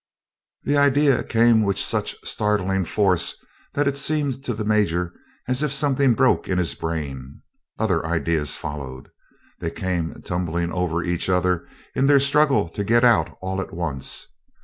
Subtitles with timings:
[0.63, 3.35] The idea came with such startling force
[3.73, 5.13] that it seemed to the Major
[5.47, 7.43] as if something broke in his brain.
[7.77, 9.09] Other ideas followed.
[9.59, 14.25] They came tumbling over each other in their struggle to get out all at once.